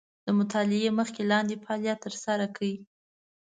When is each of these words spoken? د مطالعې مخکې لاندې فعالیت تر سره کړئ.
د 0.25 0.27
مطالعې 0.39 0.89
مخکې 0.99 1.21
لاندې 1.31 1.61
فعالیت 1.63 1.97
تر 2.05 2.13
سره 2.25 2.45
کړئ. 2.55 2.73